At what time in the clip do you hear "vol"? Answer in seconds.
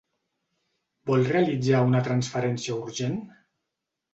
1.09-1.27